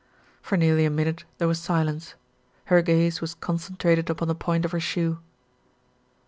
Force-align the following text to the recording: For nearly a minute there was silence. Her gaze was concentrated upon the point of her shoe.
For 0.41 0.57
nearly 0.57 0.83
a 0.85 0.89
minute 0.89 1.25
there 1.37 1.47
was 1.47 1.59
silence. 1.61 2.15
Her 2.65 2.81
gaze 2.81 3.21
was 3.21 3.35
concentrated 3.35 4.09
upon 4.09 4.29
the 4.29 4.33
point 4.33 4.65
of 4.65 4.71
her 4.71 4.79
shoe. 4.79 5.19